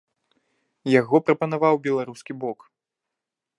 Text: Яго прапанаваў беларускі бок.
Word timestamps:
Яго 0.99 1.15
прапанаваў 1.27 1.75
беларускі 1.85 2.33
бок. 2.45 2.59